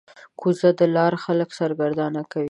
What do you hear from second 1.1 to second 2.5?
خلک سرګردانه کوي